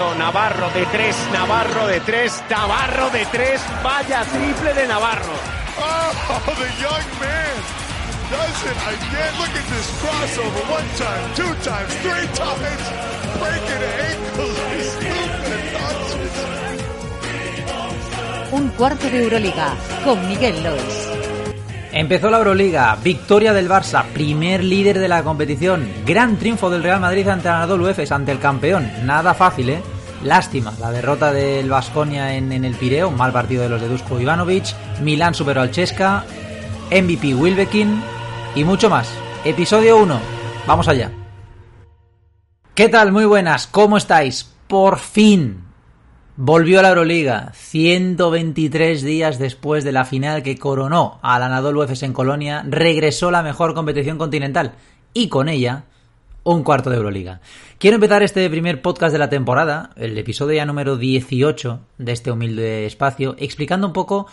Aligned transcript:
Possibile! 0.00 0.18
Navarro 0.18 0.70
de 0.70 0.86
tres, 0.86 1.16
Navarro 1.32 1.86
de 1.86 2.00
tres, 2.00 2.42
Navarro 2.48 3.10
de 3.10 3.26
tres, 3.26 3.60
vaya 3.82 4.24
triple 4.24 4.74
de 4.74 4.86
Navarro. 4.88 5.34
Oh, 5.82 6.54
the 6.54 6.68
young 6.80 7.06
man 7.18 7.56
does 8.30 8.60
it 8.70 8.78
again. 8.94 9.32
Look 9.40 9.54
at 9.56 9.66
this 9.72 9.88
crossover. 10.00 10.62
One 10.70 10.88
time, 10.96 11.24
two 11.34 11.52
times, 11.64 11.92
three 12.04 12.28
times. 12.34 12.84
Breaking 13.40 13.84
ankles. 14.08 14.58
Stupid. 14.92 15.60
Un 18.52 18.68
cuarto 18.70 19.08
de 19.08 19.22
Euroliga 19.22 19.74
con 20.04 20.28
Miguel 20.28 20.62
Lois. 20.62 20.99
Empezó 21.92 22.30
la 22.30 22.38
Euroliga, 22.38 22.96
victoria 23.02 23.52
del 23.52 23.68
Barça, 23.68 24.04
primer 24.04 24.62
líder 24.62 25.00
de 25.00 25.08
la 25.08 25.24
competición, 25.24 25.88
gran 26.06 26.36
triunfo 26.36 26.70
del 26.70 26.84
Real 26.84 27.00
Madrid 27.00 27.26
ante 27.26 27.48
Anadolu 27.48 27.88
Efes, 27.88 28.12
ante 28.12 28.30
el 28.30 28.38
campeón, 28.38 28.88
nada 29.04 29.34
fácil, 29.34 29.70
¿eh? 29.70 29.82
Lástima, 30.22 30.72
la 30.78 30.92
derrota 30.92 31.32
del 31.32 31.68
Vasconia 31.68 32.34
en, 32.36 32.52
en 32.52 32.64
el 32.64 32.76
Pireo, 32.76 33.10
mal 33.10 33.32
partido 33.32 33.64
de 33.64 33.70
los 33.70 33.80
de 33.80 33.88
Dusko 33.88 34.20
Ivanovic, 34.20 34.66
Milán 35.02 35.34
superó 35.34 35.62
al 35.62 35.72
Chesca, 35.72 36.24
MVP 36.92 37.34
Wilbekin 37.34 38.00
y 38.54 38.62
mucho 38.62 38.88
más. 38.88 39.10
Episodio 39.44 39.96
1, 39.96 40.20
vamos 40.68 40.86
allá. 40.86 41.10
¿Qué 42.76 42.88
tal? 42.88 43.10
Muy 43.10 43.24
buenas, 43.24 43.66
¿cómo 43.66 43.96
estáis? 43.96 44.48
Por 44.68 45.00
fin, 45.00 45.64
Volvió 46.42 46.80
a 46.80 46.82
la 46.82 46.88
Euroliga 46.88 47.52
123 47.52 49.02
días 49.02 49.38
después 49.38 49.84
de 49.84 49.92
la 49.92 50.06
final 50.06 50.42
que 50.42 50.56
coronó 50.56 51.18
al 51.20 51.42
Anadolu 51.42 51.82
Efes 51.82 52.02
en 52.02 52.14
Colonia, 52.14 52.64
regresó 52.66 53.30
la 53.30 53.42
mejor 53.42 53.74
competición 53.74 54.16
continental 54.16 54.72
y 55.12 55.28
con 55.28 55.50
ella 55.50 55.84
un 56.42 56.62
cuarto 56.62 56.88
de 56.88 56.96
Euroliga. 56.96 57.42
Quiero 57.76 57.96
empezar 57.96 58.22
este 58.22 58.48
primer 58.48 58.80
podcast 58.80 59.12
de 59.12 59.18
la 59.18 59.28
temporada, 59.28 59.90
el 59.96 60.16
episodio 60.16 60.54
ya 60.54 60.64
número 60.64 60.96
18 60.96 61.78
de 61.98 62.12
este 62.12 62.32
humilde 62.32 62.86
espacio, 62.86 63.36
explicando 63.38 63.86
un 63.86 63.92
poco 63.92 64.26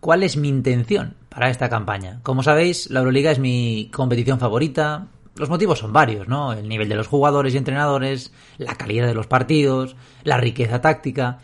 cuál 0.00 0.24
es 0.24 0.36
mi 0.36 0.48
intención 0.48 1.14
para 1.28 1.50
esta 1.50 1.68
campaña. 1.68 2.18
Como 2.24 2.42
sabéis, 2.42 2.90
la 2.90 2.98
Euroliga 2.98 3.30
es 3.30 3.38
mi 3.38 3.90
competición 3.94 4.40
favorita. 4.40 5.06
Los 5.36 5.48
motivos 5.48 5.80
son 5.80 5.92
varios, 5.92 6.28
¿no? 6.28 6.52
El 6.52 6.68
nivel 6.68 6.88
de 6.88 6.94
los 6.94 7.08
jugadores 7.08 7.54
y 7.54 7.58
entrenadores, 7.58 8.32
la 8.56 8.76
calidad 8.76 9.06
de 9.06 9.14
los 9.14 9.26
partidos, 9.26 9.96
la 10.22 10.36
riqueza 10.36 10.80
táctica. 10.80 11.38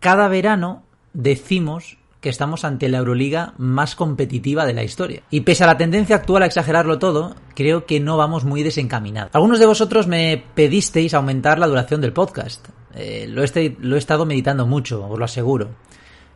Cada 0.00 0.28
verano 0.28 0.82
decimos 1.12 1.98
que 2.22 2.28
estamos 2.28 2.64
ante 2.64 2.88
la 2.88 2.98
Euroliga 2.98 3.52
más 3.58 3.96
competitiva 3.96 4.64
de 4.64 4.72
la 4.72 4.84
historia. 4.84 5.22
Y 5.28 5.40
pese 5.40 5.64
a 5.64 5.66
la 5.66 5.76
tendencia 5.76 6.16
actual 6.16 6.44
a 6.44 6.46
exagerarlo 6.46 6.98
todo, 6.98 7.34
creo 7.54 7.84
que 7.84 8.00
no 8.00 8.16
vamos 8.16 8.44
muy 8.44 8.62
desencaminados. 8.62 9.34
Algunos 9.34 9.58
de 9.58 9.66
vosotros 9.66 10.06
me 10.06 10.42
pedisteis 10.54 11.14
aumentar 11.14 11.58
la 11.58 11.66
duración 11.66 12.00
del 12.00 12.12
podcast. 12.12 12.68
Eh, 12.94 13.26
lo, 13.28 13.42
he, 13.42 13.76
lo 13.80 13.96
he 13.96 13.98
estado 13.98 14.24
meditando 14.24 14.66
mucho, 14.66 15.04
os 15.06 15.18
lo 15.18 15.24
aseguro. 15.24 15.70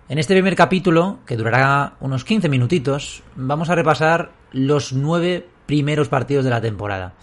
En 0.08 0.18
este 0.18 0.34
primer 0.34 0.56
capítulo, 0.56 1.20
que 1.24 1.36
durará 1.36 1.94
unos 2.00 2.24
15 2.24 2.48
minutitos, 2.48 3.22
vamos 3.36 3.70
a 3.70 3.74
repasar 3.76 4.32
los 4.52 4.92
nueve 4.92 5.46
primeros 5.66 6.08
partidos 6.08 6.44
de 6.44 6.50
la 6.50 6.60
temporada. 6.60 7.14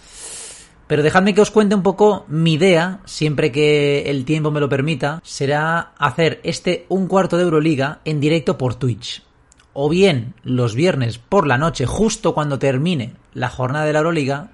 Pero 0.86 1.02
dejadme 1.02 1.34
que 1.34 1.40
os 1.40 1.50
cuente 1.50 1.74
un 1.74 1.82
poco 1.82 2.26
mi 2.28 2.54
idea, 2.54 3.00
siempre 3.06 3.50
que 3.50 4.10
el 4.10 4.24
tiempo 4.24 4.50
me 4.50 4.60
lo 4.60 4.68
permita, 4.68 5.20
será 5.24 5.92
hacer 5.98 6.40
este 6.44 6.84
un 6.88 7.06
cuarto 7.06 7.36
de 7.36 7.44
Euroliga 7.44 8.00
en 8.04 8.20
directo 8.20 8.58
por 8.58 8.74
Twitch. 8.74 9.22
O 9.72 9.88
bien 9.88 10.34
los 10.42 10.74
viernes 10.74 11.18
por 11.18 11.46
la 11.46 11.58
noche, 11.58 11.86
justo 11.86 12.34
cuando 12.34 12.58
termine 12.58 13.14
la 13.32 13.48
jornada 13.48 13.86
de 13.86 13.92
la 13.94 14.00
Euroliga, 14.00 14.50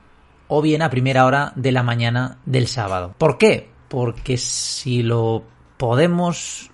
o 0.47 0.63
bien 0.63 0.83
a 0.83 0.91
primera 0.91 1.27
hora 1.27 1.53
de 1.57 1.73
la 1.73 1.83
mañana 1.83 2.39
del 2.47 2.69
sábado. 2.69 3.15
¿Por 3.19 3.37
qué? 3.37 3.69
Porque 3.89 4.37
si 4.37 5.03
lo 5.03 5.43
podemos 5.77 6.71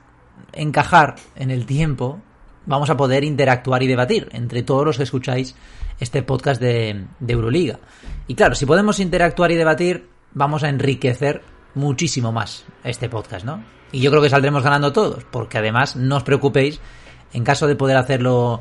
encajar 0.53 1.17
en 1.35 1.51
el 1.51 1.67
tiempo, 1.67 2.21
vamos 2.67 2.91
a 2.91 2.97
poder 2.97 3.25
interactuar 3.25 3.83
y 3.83 3.87
debatir 3.87 4.29
entre 4.33 4.63
todos 4.63 4.85
los 4.85 4.97
que 4.97 5.05
escucháis 5.05 5.57
este 6.01 6.23
podcast 6.23 6.61
de, 6.61 7.07
de, 7.21 7.33
Euroliga. 7.33 7.79
Y 8.27 8.35
claro, 8.35 8.55
si 8.55 8.67
podemos 8.67 9.01
interactuar 9.01 9.51
y 9.53 9.57
debatir, 9.57 10.09
vamos 10.33 10.63
a 10.63 10.69
enriquecer 10.69 11.43
muchísimo 11.75 12.33
más 12.33 12.65
este 12.85 13.09
podcast, 13.09 13.45
¿no? 13.45 13.63
Y 13.93 14.01
yo 14.01 14.11
creo 14.11 14.23
que 14.23 14.31
saldremos 14.31 14.63
ganando 14.63 14.93
todos, 14.93 15.25
porque 15.25 15.59
además 15.59 15.97
no 15.97 16.17
os 16.17 16.23
preocupéis, 16.23 16.81
en 17.33 17.45
caso 17.45 17.67
de 17.67 17.77
poder 17.77 17.97
hacerlo 17.97 18.61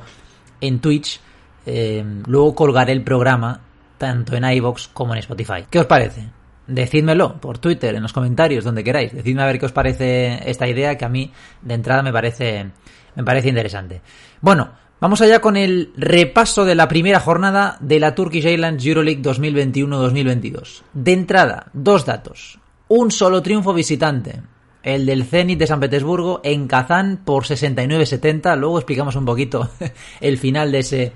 en 0.62 0.79
Twitch, 0.79 1.19
eh, 1.66 2.03
luego 2.25 2.56
colgaré 2.56 2.91
el 2.91 3.03
programa 3.03 3.62
tanto 3.97 4.35
en 4.35 4.44
iVoox 4.44 4.90
como 4.90 5.13
en 5.13 5.19
Spotify. 5.19 5.66
¿Qué 5.69 5.79
os 5.79 5.85
parece? 5.85 6.29
Decídmelo 6.68 7.40
por 7.40 7.57
Twitter, 7.59 7.95
en 7.95 8.01
los 8.01 8.13
comentarios, 8.13 8.63
donde 8.63 8.84
queráis. 8.84 9.13
Decidme 9.13 9.44
a 9.44 9.45
ver 9.45 9.59
qué 9.59 9.66
os 9.66 9.72
parece 9.72 10.50
esta 10.50 10.68
idea 10.68 10.97
que 10.97 11.06
a 11.06 11.09
mí 11.09 11.31
de 11.62 11.74
entrada 11.74 12.01
me 12.01 12.12
parece, 12.12 12.72
me 13.16 13.24
parece 13.24 13.50
interesante. 13.50 14.01
Bueno, 14.41 14.72
Vamos 15.01 15.19
allá 15.19 15.41
con 15.41 15.57
el 15.57 15.91
repaso 15.97 16.63
de 16.63 16.73
la 16.73 16.88
primera 16.88 17.19
jornada 17.19 17.78
de 17.81 18.00
la 18.00 18.16
Turkish 18.16 18.45
Airlines 18.45 18.85
Euroleague 18.85 19.22
2021-2022. 19.22 20.83
De 20.94 21.11
entrada, 21.11 21.67
dos 21.73 22.06
datos. 22.06 22.59
Un 22.88 23.11
solo 23.11 23.41
triunfo 23.41 23.73
visitante, 23.73 24.41
el 24.83 25.06
del 25.06 25.25
Zenit 25.25 25.59
de 25.59 25.67
San 25.67 25.81
Petersburgo 25.81 26.39
en 26.45 26.67
Kazán 26.67 27.19
por 27.25 27.44
69-70. 27.44 28.57
Luego 28.57 28.78
explicamos 28.78 29.17
un 29.17 29.25
poquito 29.25 29.69
el 30.22 30.38
final 30.38 30.72
de 30.72 30.79
ese, 30.79 31.12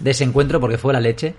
de 0.00 0.10
ese 0.10 0.24
encuentro 0.24 0.58
porque 0.58 0.78
fue 0.78 0.94
la 0.94 1.00
leche. 1.00 1.34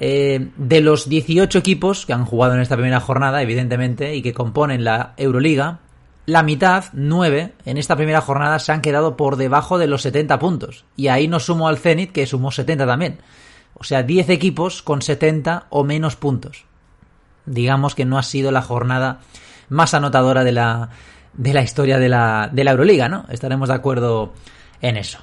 Eh, 0.00 0.48
de 0.56 0.80
los 0.80 1.08
18 1.08 1.56
equipos 1.56 2.04
que 2.04 2.14
han 2.14 2.24
jugado 2.24 2.54
en 2.54 2.60
esta 2.60 2.76
primera 2.76 2.98
jornada, 2.98 3.42
evidentemente, 3.42 4.16
y 4.16 4.22
que 4.22 4.32
componen 4.32 4.82
la 4.82 5.14
Euroliga, 5.16 5.80
la 6.28 6.42
mitad, 6.42 6.84
9, 6.92 7.54
en 7.64 7.78
esta 7.78 7.96
primera 7.96 8.20
jornada 8.20 8.58
se 8.58 8.70
han 8.70 8.82
quedado 8.82 9.16
por 9.16 9.36
debajo 9.36 9.78
de 9.78 9.86
los 9.86 10.02
70 10.02 10.38
puntos. 10.38 10.84
Y 10.94 11.08
ahí 11.08 11.26
nos 11.26 11.46
sumo 11.46 11.68
al 11.68 11.78
Zenit, 11.78 12.12
que 12.12 12.26
sumó 12.26 12.50
70 12.50 12.86
también. 12.86 13.20
O 13.72 13.82
sea, 13.82 14.02
10 14.02 14.28
equipos 14.28 14.82
con 14.82 15.00
70 15.00 15.68
o 15.70 15.84
menos 15.84 16.16
puntos. 16.16 16.66
Digamos 17.46 17.94
que 17.94 18.04
no 18.04 18.18
ha 18.18 18.22
sido 18.22 18.52
la 18.52 18.60
jornada 18.60 19.20
más 19.70 19.94
anotadora 19.94 20.44
de 20.44 20.52
la, 20.52 20.90
de 21.32 21.54
la 21.54 21.62
historia 21.62 21.98
de 21.98 22.10
la, 22.10 22.50
de 22.52 22.62
la 22.62 22.72
Euroliga, 22.72 23.08
¿no? 23.08 23.24
Estaremos 23.30 23.70
de 23.70 23.76
acuerdo 23.76 24.34
en 24.82 24.98
eso. 24.98 25.20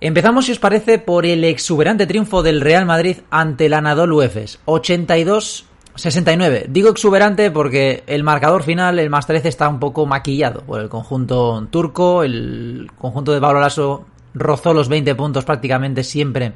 Empezamos, 0.00 0.46
si 0.46 0.52
os 0.52 0.60
parece, 0.60 1.00
por 1.00 1.26
el 1.26 1.42
exuberante 1.42 2.06
triunfo 2.06 2.44
del 2.44 2.60
Real 2.60 2.86
Madrid 2.86 3.16
ante 3.28 3.66
el 3.66 3.74
Anadolu 3.74 4.22
Efes. 4.22 4.60
82 4.66 5.66
69. 5.94 6.66
Digo 6.68 6.88
exuberante 6.90 7.50
porque 7.50 8.02
el 8.06 8.22
marcador 8.22 8.62
final, 8.62 8.98
el 8.98 9.10
más 9.10 9.26
13, 9.26 9.48
está 9.48 9.68
un 9.68 9.78
poco 9.78 10.06
maquillado 10.06 10.62
por 10.62 10.80
el 10.80 10.88
conjunto 10.88 11.66
turco. 11.70 12.22
El 12.22 12.90
conjunto 12.98 13.32
de 13.32 13.40
Pablo 13.40 13.60
Lasso 13.60 14.06
rozó 14.34 14.72
los 14.72 14.88
20 14.88 15.14
puntos 15.14 15.44
prácticamente 15.44 16.02
siempre 16.04 16.52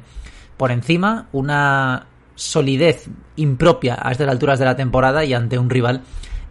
por 0.57 0.71
encima. 0.71 1.27
Una 1.31 2.07
solidez 2.35 3.07
impropia 3.35 3.97
a 4.01 4.11
estas 4.11 4.27
alturas 4.29 4.59
de 4.59 4.65
la 4.65 4.75
temporada 4.75 5.23
y 5.23 5.33
ante 5.33 5.57
un 5.57 5.69
rival 5.69 6.01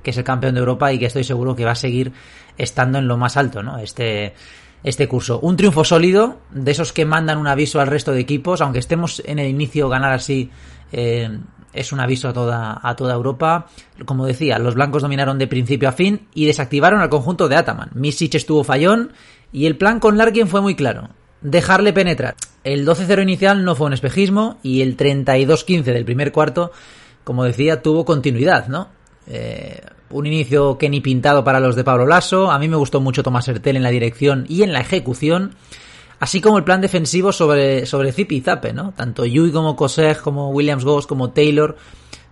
que 0.03 0.11
es 0.11 0.17
el 0.19 0.25
campeón 0.25 0.55
de 0.55 0.61
Europa 0.61 0.93
y 0.93 1.00
que 1.00 1.06
estoy 1.06 1.25
seguro 1.25 1.56
que 1.56 1.65
va 1.65 1.73
a 1.73 1.77
seguir 1.77 2.12
estando 2.56 2.99
en 2.99 3.09
lo 3.09 3.17
más 3.17 3.37
alto, 3.37 3.65
¿no? 3.65 3.79
Este, 3.79 4.35
este 4.85 5.09
curso. 5.09 5.41
Un 5.41 5.56
triunfo 5.56 5.82
sólido, 5.82 6.39
de 6.53 6.71
esos 6.71 6.93
que 6.93 7.05
mandan 7.05 7.39
un 7.39 7.49
aviso 7.49 7.81
al 7.81 7.89
resto 7.89 8.12
de 8.12 8.21
equipos, 8.21 8.61
aunque 8.61 8.79
estemos 8.79 9.21
en 9.27 9.41
el 9.41 9.49
inicio, 9.49 9.89
ganar 9.89 10.12
así 10.12 10.50
eh, 10.93 11.41
es 11.76 11.93
un 11.93 12.00
aviso 12.00 12.28
a 12.28 12.32
toda, 12.32 12.81
a 12.82 12.96
toda 12.96 13.14
Europa. 13.14 13.67
Como 14.05 14.26
decía, 14.26 14.58
los 14.58 14.75
blancos 14.75 15.02
dominaron 15.02 15.38
de 15.38 15.46
principio 15.46 15.88
a 15.88 15.93
fin 15.93 16.28
y 16.34 16.46
desactivaron 16.46 17.00
al 17.00 17.08
conjunto 17.08 17.49
de 17.49 17.56
Ataman. 17.56 17.90
Misic 17.94 18.34
estuvo 18.34 18.64
fallón 18.64 19.12
y 19.52 19.67
el 19.67 19.76
plan 19.76 20.00
con 20.00 20.17
Larkin 20.17 20.49
fue 20.49 20.61
muy 20.61 20.75
claro. 20.75 21.11
Dejarle 21.40 21.93
penetrar. 21.93 22.34
El 22.64 22.87
12-0 22.87 23.23
inicial 23.23 23.64
no 23.64 23.76
fue 23.76 23.87
un 23.87 23.93
espejismo 23.93 24.58
y 24.62 24.82
el 24.82 24.96
32-15 24.96 25.84
del 25.84 26.05
primer 26.05 26.32
cuarto, 26.32 26.73
como 27.23 27.44
decía, 27.44 27.82
tuvo 27.82 28.05
continuidad, 28.05 28.67
¿no? 28.69 28.88
Eh, 29.29 29.81
un 30.11 30.26
inicio 30.26 30.79
que 30.79 30.88
ni 30.88 31.00
pintado 31.00 31.44
para 31.44 31.61
los 31.61 31.76
de 31.76 31.84
Pablo 31.84 32.06
Lasso. 32.06 32.50
A 32.50 32.58
mí 32.58 32.69
me 32.69 32.76
gustó 32.76 33.00
mucho 33.00 33.22
Tomás 33.22 33.49
Hertel 33.49 33.76
en 33.76 33.82
la 33.82 33.90
dirección 33.90 34.46
y 34.49 34.62
en 34.62 34.72
la 34.72 34.81
ejecución. 34.81 35.55
Así 36.19 36.41
como 36.41 36.59
el 36.59 36.65
plan 36.65 36.81
defensivo 36.81 37.31
sobre, 37.33 37.85
sobre 37.87 38.13
Zip 38.13 38.33
y 38.33 38.41
Zape, 38.41 38.73
¿no? 38.73 38.93
Tanto 38.93 39.25
Yui 39.27 39.53
como 39.53 39.77
Koseg, 39.77 40.21
como 40.21 40.51
Williams 40.51 40.85
Ghost, 40.85 41.09
como 41.09 41.31
Taylor 41.31 41.77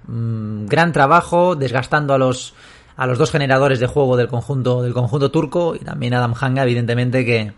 Mm, 0.06 0.66
gran 0.66 0.92
trabajo, 0.92 1.56
desgastando 1.56 2.14
a 2.14 2.18
los 2.18 2.54
a 2.96 3.06
los 3.06 3.18
dos 3.18 3.32
generadores 3.32 3.80
de 3.80 3.88
juego 3.88 4.16
del 4.16 4.28
conjunto 4.28 4.82
del 4.82 4.92
conjunto 4.92 5.30
turco 5.30 5.74
y 5.74 5.80
también 5.80 6.14
Adam 6.14 6.34
Hanga, 6.38 6.62
evidentemente 6.62 7.24
que 7.24 7.52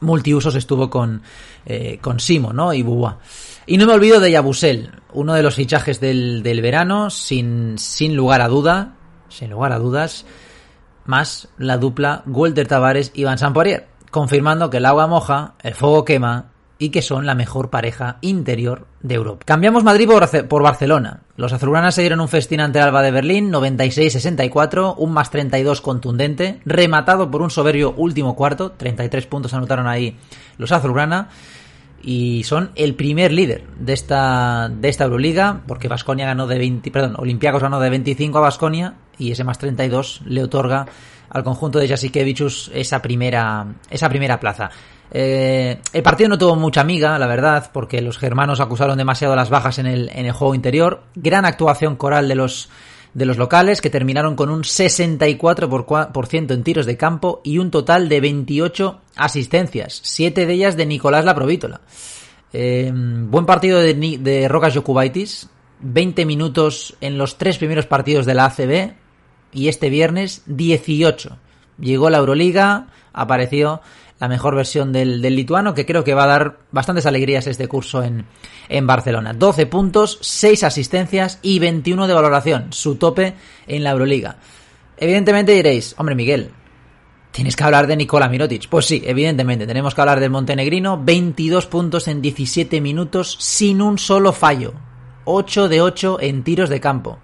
multiusos 0.00 0.54
estuvo 0.56 0.90
con 0.90 1.22
eh, 1.64 1.98
con 2.00 2.20
Simo, 2.20 2.52
¿no? 2.52 2.74
Y 2.74 2.82
Bubba. 2.82 3.18
Y 3.66 3.78
no 3.78 3.86
me 3.86 3.94
olvido 3.94 4.20
de 4.20 4.32
Yabusel, 4.32 4.90
uno 5.12 5.32
de 5.32 5.42
los 5.42 5.54
fichajes 5.54 6.00
del, 6.00 6.42
del 6.42 6.60
verano, 6.60 7.08
sin, 7.08 7.78
sin 7.78 8.14
lugar 8.14 8.42
a 8.42 8.48
duda, 8.48 8.96
sin 9.30 9.50
lugar 9.50 9.72
a 9.72 9.78
dudas, 9.78 10.26
más 11.06 11.48
la 11.56 11.78
dupla 11.78 12.22
Walter 12.26 12.66
Tavares 12.66 13.12
y 13.14 13.24
Van 13.24 13.38
Poirier, 13.54 13.86
confirmando 14.14 14.70
que 14.70 14.76
el 14.76 14.86
agua 14.86 15.08
moja, 15.08 15.54
el 15.60 15.74
fuego 15.74 16.04
quema 16.04 16.52
y 16.78 16.90
que 16.90 17.02
son 17.02 17.26
la 17.26 17.34
mejor 17.34 17.68
pareja 17.68 18.18
interior 18.20 18.86
de 19.00 19.16
Europa. 19.16 19.42
Cambiamos 19.44 19.82
Madrid 19.82 20.06
por, 20.06 20.46
por 20.46 20.62
Barcelona. 20.62 21.22
Los 21.36 21.52
azulgranas 21.52 21.96
se 21.96 22.02
dieron 22.02 22.20
un 22.20 22.28
festín 22.28 22.60
ante 22.60 22.78
Alba 22.78 23.02
de 23.02 23.10
Berlín, 23.10 23.52
96-64, 23.52 24.94
un 24.98 25.12
más 25.12 25.30
32 25.30 25.80
contundente, 25.80 26.60
rematado 26.64 27.28
por 27.28 27.42
un 27.42 27.50
soberbio 27.50 27.92
último 27.96 28.36
cuarto, 28.36 28.70
33 28.70 29.26
puntos 29.26 29.52
anotaron 29.52 29.88
ahí 29.88 30.16
los 30.58 30.70
azulgrana 30.70 31.30
y 32.00 32.44
son 32.44 32.70
el 32.76 32.94
primer 32.94 33.32
líder 33.32 33.64
de 33.80 33.94
esta 33.94 34.68
de 34.68 34.90
esta 34.90 35.04
Euroliga 35.04 35.62
porque 35.66 35.88
Vasconia 35.88 36.26
ganó 36.26 36.46
de 36.46 36.58
20, 36.58 36.88
perdón, 36.92 37.16
Olympiacos 37.18 37.62
ganó 37.62 37.80
de 37.80 37.90
25 37.90 38.38
a 38.38 38.42
Vasconia 38.42 38.94
y 39.18 39.32
ese 39.32 39.44
más 39.44 39.58
32 39.58 40.22
le 40.26 40.42
otorga 40.42 40.86
al 41.30 41.42
conjunto 41.42 41.78
de 41.78 41.88
Jasikevichus 41.88 42.70
esa 42.74 43.02
primera 43.02 43.66
esa 43.90 44.08
primera 44.08 44.38
plaza. 44.38 44.70
Eh, 45.10 45.80
el 45.92 46.02
partido 46.02 46.28
no 46.28 46.38
tuvo 46.38 46.56
mucha 46.56 46.80
amiga, 46.80 47.18
la 47.18 47.26
verdad, 47.26 47.70
porque 47.72 48.02
los 48.02 48.18
germanos 48.18 48.60
acusaron 48.60 48.98
demasiado 48.98 49.36
las 49.36 49.50
bajas 49.50 49.78
en 49.78 49.86
el, 49.86 50.10
en 50.12 50.26
el 50.26 50.32
juego 50.32 50.54
interior. 50.54 51.04
Gran 51.14 51.44
actuación 51.44 51.96
coral 51.96 52.26
de 52.28 52.34
los, 52.34 52.68
de 53.14 53.24
los 53.24 53.36
locales, 53.36 53.80
que 53.80 53.90
terminaron 53.90 54.34
con 54.34 54.50
un 54.50 54.62
64% 54.62 56.52
en 56.52 56.64
tiros 56.64 56.86
de 56.86 56.96
campo 56.96 57.40
y 57.44 57.58
un 57.58 57.70
total 57.70 58.08
de 58.08 58.20
28 58.20 59.00
asistencias, 59.16 60.00
7 60.02 60.46
de 60.46 60.52
ellas 60.52 60.76
de 60.76 60.86
Nicolás 60.86 61.24
Laprovítola. 61.24 61.80
Eh, 62.52 62.90
buen 62.92 63.46
partido 63.46 63.80
de, 63.80 63.94
de 63.94 64.48
Rocas 64.48 64.74
Jokubaitis, 64.74 65.48
20 65.80 66.24
minutos 66.24 66.96
en 67.00 67.18
los 67.18 67.36
tres 67.36 67.58
primeros 67.58 67.86
partidos 67.86 68.26
de 68.26 68.34
la 68.34 68.46
ACB 68.46 69.03
y 69.54 69.68
este 69.68 69.88
viernes 69.88 70.42
18. 70.46 71.38
Llegó 71.78 72.10
la 72.10 72.18
Euroliga, 72.18 72.88
apareció 73.12 73.80
la 74.20 74.28
mejor 74.28 74.54
versión 74.54 74.92
del, 74.92 75.20
lituano, 75.20 75.74
que 75.74 75.86
creo 75.86 76.04
que 76.04 76.14
va 76.14 76.24
a 76.24 76.28
dar 76.28 76.58
bastantes 76.70 77.06
alegrías 77.06 77.46
este 77.46 77.68
curso 77.68 78.02
en, 78.02 78.26
Barcelona. 78.86 79.32
12 79.32 79.66
puntos, 79.66 80.18
6 80.22 80.64
asistencias 80.64 81.38
y 81.42 81.58
21 81.58 82.06
de 82.06 82.14
valoración, 82.14 82.72
su 82.72 82.96
tope 82.96 83.34
en 83.66 83.84
la 83.84 83.90
Euroliga. 83.90 84.36
Evidentemente 84.96 85.52
diréis, 85.52 85.94
hombre 85.98 86.14
Miguel, 86.14 86.50
tienes 87.32 87.56
que 87.56 87.64
hablar 87.64 87.86
de 87.86 87.96
Nikola 87.96 88.28
Mirotic. 88.28 88.68
Pues 88.68 88.86
sí, 88.86 89.02
evidentemente, 89.04 89.66
tenemos 89.66 89.94
que 89.94 90.00
hablar 90.00 90.20
del 90.20 90.30
montenegrino, 90.30 91.02
22 91.02 91.66
puntos 91.66 92.08
en 92.08 92.22
17 92.22 92.80
minutos 92.80 93.36
sin 93.40 93.82
un 93.82 93.98
solo 93.98 94.32
fallo. 94.32 94.72
8 95.24 95.68
de 95.68 95.80
8 95.80 96.18
en 96.20 96.44
tiros 96.44 96.68
de 96.68 96.80
campo. 96.80 97.18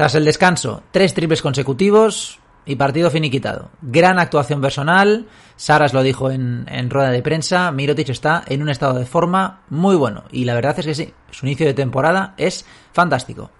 Tras 0.00 0.14
el 0.14 0.24
descanso, 0.24 0.82
3 0.92 1.12
triples 1.12 1.42
consecutivos, 1.42 2.38
y 2.64 2.76
partido 2.76 3.10
finiquitado. 3.10 3.68
Gran 3.82 4.18
actuación 4.18 4.62
personal. 4.62 5.26
Saras 5.56 5.92
lo 5.92 6.02
dijo 6.02 6.30
en, 6.30 6.88
rueda 6.88 7.10
de 7.10 7.20
prensa. 7.20 7.70
Mirotic 7.70 8.08
está 8.08 8.42
en 8.46 8.62
un 8.62 8.70
estado 8.70 8.98
de 8.98 9.04
forma 9.04 9.60
muy 9.68 9.96
bueno. 9.96 10.24
Y 10.32 10.46
la 10.46 10.54
verdad 10.54 10.78
es 10.78 10.86
que 10.86 10.94
sí, 10.94 11.12
su 11.30 11.44
inicio 11.44 11.66
de 11.66 11.74
temporada 11.74 12.32
es 12.38 12.64
fantástico. 12.94 13.50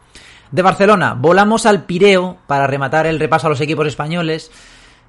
De 0.51 0.63
Barcelona, 0.63 1.13
volamos 1.13 1.67
al 1.67 1.85
Pireo 1.85 2.39
para 2.47 2.67
rematar 2.67 3.07
el 3.07 3.21
repaso 3.21 3.49
a 3.49 3.51
los 3.51 3.61
equipos 3.61 3.87
españoles. 3.87 4.51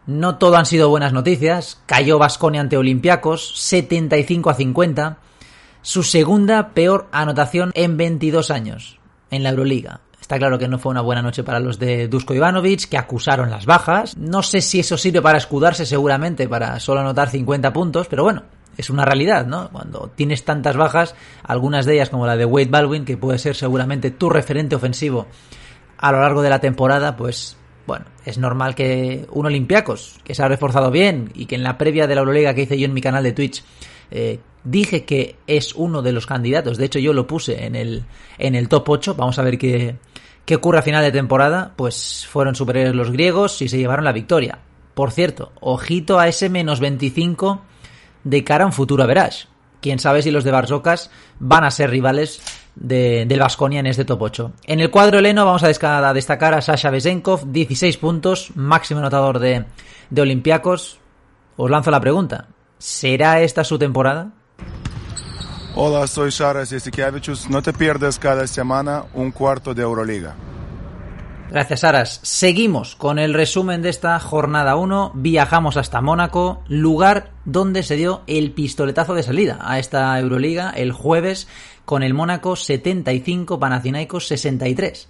No 0.07 0.37
todo 0.37 0.57
han 0.57 0.65
sido 0.65 0.89
buenas 0.89 1.13
noticias. 1.13 1.81
Cayó 1.85 2.19
Vasconia 2.19 2.59
ante 2.59 2.75
Olympiacos, 2.75 3.57
75 3.57 4.49
a 4.49 4.55
50. 4.55 5.17
Su 5.81 6.03
segunda 6.03 6.71
peor 6.71 7.07
anotación 7.13 7.71
en 7.73 7.95
22 7.95 8.51
años 8.51 8.99
en 9.29 9.43
la 9.43 9.51
Euroliga. 9.51 10.01
Está 10.31 10.39
claro 10.39 10.57
que 10.57 10.69
no 10.69 10.79
fue 10.79 10.91
una 10.91 11.01
buena 11.01 11.21
noche 11.21 11.43
para 11.43 11.59
los 11.59 11.77
de 11.77 12.07
Dusko 12.07 12.33
Ivanovic, 12.33 12.87
que 12.87 12.97
acusaron 12.97 13.49
las 13.49 13.65
bajas. 13.65 14.15
No 14.15 14.41
sé 14.41 14.61
si 14.61 14.79
eso 14.79 14.97
sirve 14.97 15.21
para 15.21 15.37
escudarse 15.37 15.85
seguramente, 15.85 16.47
para 16.47 16.79
solo 16.79 17.01
anotar 17.01 17.29
50 17.29 17.73
puntos, 17.73 18.07
pero 18.07 18.23
bueno, 18.23 18.43
es 18.77 18.89
una 18.89 19.03
realidad, 19.03 19.45
¿no? 19.45 19.69
Cuando 19.69 20.09
tienes 20.15 20.45
tantas 20.45 20.77
bajas, 20.77 21.15
algunas 21.43 21.85
de 21.85 21.95
ellas 21.95 22.09
como 22.09 22.25
la 22.25 22.37
de 22.37 22.45
Wade 22.45 22.69
Baldwin, 22.69 23.03
que 23.03 23.17
puede 23.17 23.39
ser 23.39 23.57
seguramente 23.57 24.09
tu 24.09 24.29
referente 24.29 24.73
ofensivo 24.73 25.27
a 25.97 26.13
lo 26.13 26.21
largo 26.21 26.41
de 26.41 26.49
la 26.49 26.59
temporada, 26.59 27.17
pues 27.17 27.57
bueno, 27.85 28.05
es 28.23 28.37
normal 28.37 28.73
que 28.73 29.27
un 29.33 29.47
Olympiacos, 29.47 30.21
que 30.23 30.33
se 30.33 30.43
ha 30.43 30.47
reforzado 30.47 30.91
bien 30.91 31.33
y 31.35 31.45
que 31.45 31.55
en 31.55 31.63
la 31.63 31.77
previa 31.77 32.07
de 32.07 32.15
la 32.15 32.21
Euroliga 32.21 32.53
que 32.53 32.61
hice 32.61 32.79
yo 32.79 32.85
en 32.85 32.93
mi 32.93 33.01
canal 33.01 33.23
de 33.23 33.33
Twitch 33.33 33.65
eh, 34.11 34.39
dije 34.63 35.03
que 35.03 35.35
es 35.45 35.75
uno 35.75 36.01
de 36.01 36.13
los 36.13 36.25
candidatos, 36.25 36.77
de 36.77 36.85
hecho 36.85 36.99
yo 36.99 37.11
lo 37.11 37.27
puse 37.27 37.65
en 37.65 37.75
el, 37.75 38.05
en 38.37 38.55
el 38.55 38.69
top 38.69 38.87
8, 38.87 39.15
vamos 39.15 39.37
a 39.37 39.43
ver 39.43 39.57
qué, 39.57 39.97
¿Qué 40.45 40.55
ocurre 40.55 40.79
a 40.79 40.83
final 40.83 41.03
de 41.03 41.11
temporada? 41.11 41.73
Pues 41.75 42.27
fueron 42.29 42.55
superiores 42.55 42.95
los 42.95 43.11
griegos 43.11 43.61
y 43.61 43.69
se 43.69 43.77
llevaron 43.77 44.05
la 44.05 44.11
victoria. 44.11 44.59
Por 44.93 45.11
cierto, 45.11 45.51
ojito 45.59 46.19
a 46.19 46.27
ese 46.27 46.49
menos 46.49 46.79
25 46.79 47.61
de 48.23 48.43
cara 48.43 48.63
a 48.63 48.67
un 48.67 48.73
futuro 48.73 49.05
verás. 49.07 49.47
Quién 49.81 49.99
sabe 49.99 50.21
si 50.21 50.31
los 50.31 50.43
de 50.43 50.51
Barzocas 50.51 51.09
van 51.39 51.63
a 51.63 51.71
ser 51.71 51.89
rivales 51.89 52.41
de, 52.75 53.25
del 53.25 53.39
Vasconia 53.39 53.79
en 53.79 53.87
este 53.87 54.05
top 54.05 54.21
8. 54.21 54.51
En 54.65 54.79
el 54.79 54.91
cuadro 54.91 55.19
heleno 55.19 55.45
vamos 55.45 55.63
a 55.63 55.67
destacar 56.13 56.53
a 56.53 56.61
Sasha 56.61 56.91
Besenkov, 56.91 57.51
16 57.51 57.97
puntos, 57.97 58.51
máximo 58.55 58.99
anotador 58.99 59.39
de, 59.39 59.65
de 60.09 60.21
Olympiacos. 60.21 60.99
Os 61.57 61.69
lanzo 61.69 61.89
la 61.89 61.99
pregunta: 61.99 62.47
¿será 62.77 63.41
esta 63.41 63.63
su 63.63 63.79
temporada? 63.79 64.31
Hola, 65.73 66.05
soy 66.05 66.31
Sharas 66.31 66.69
Jasikevichus. 66.69 67.49
No 67.49 67.61
te 67.61 67.71
pierdas 67.71 68.19
cada 68.19 68.45
semana 68.45 69.05
un 69.13 69.31
cuarto 69.31 69.73
de 69.73 69.83
Euroliga. 69.83 70.35
Gracias, 71.49 71.79
Saras. 71.81 72.19
Seguimos 72.23 72.95
con 72.95 73.19
el 73.19 73.33
resumen 73.33 73.81
de 73.81 73.89
esta 73.89 74.19
jornada 74.19 74.75
1. 74.75 75.13
Viajamos 75.15 75.77
hasta 75.77 76.01
Mónaco, 76.01 76.61
lugar 76.67 77.31
donde 77.45 77.83
se 77.83 77.95
dio 77.95 78.21
el 78.27 78.51
pistoletazo 78.51 79.15
de 79.15 79.23
salida 79.23 79.59
a 79.61 79.79
esta 79.79 80.19
Euroliga 80.19 80.71
el 80.71 80.91
jueves 80.91 81.47
con 81.85 82.03
el 82.03 82.13
Mónaco 82.13 82.57
75, 82.57 83.57
Panathinaikos 83.57 84.27
63. 84.27 85.07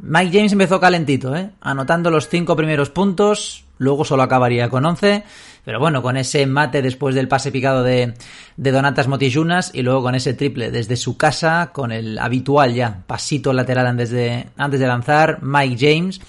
Mike 0.00 0.36
James 0.36 0.52
empezó 0.52 0.78
calentito, 0.78 1.34
¿eh? 1.34 1.50
anotando 1.60 2.10
los 2.10 2.28
cinco 2.28 2.54
primeros 2.54 2.90
puntos, 2.90 3.64
luego 3.78 4.04
solo 4.04 4.22
acabaría 4.22 4.68
con 4.68 4.84
11, 4.84 5.24
pero 5.64 5.80
bueno, 5.80 6.02
con 6.02 6.16
ese 6.16 6.46
mate 6.46 6.82
después 6.82 7.14
del 7.14 7.28
pase 7.28 7.50
picado 7.50 7.82
de, 7.82 8.14
de 8.56 8.70
Donatas 8.70 9.08
Motijunas 9.08 9.70
y 9.74 9.82
luego 9.82 10.02
con 10.02 10.14
ese 10.14 10.34
triple 10.34 10.70
desde 10.70 10.96
su 10.96 11.16
casa, 11.16 11.70
con 11.72 11.92
el 11.92 12.18
habitual 12.18 12.74
ya 12.74 13.02
pasito 13.06 13.52
lateral 13.52 13.86
antes 13.86 14.10
de, 14.10 14.48
antes 14.56 14.80
de 14.80 14.86
lanzar, 14.86 15.38
Mike 15.42 15.76
James. 15.78 16.20